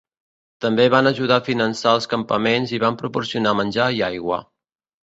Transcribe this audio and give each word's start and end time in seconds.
També 0.65 0.87
van 0.93 1.09
ajudar 1.09 1.37
a 1.41 1.45
finançar 1.49 1.93
els 1.99 2.09
campaments 2.15 2.75
i 2.79 2.83
van 2.87 2.99
proporcionar 3.05 3.57
menjar 3.63 3.93
i 4.01 4.07
aigua. 4.13 4.43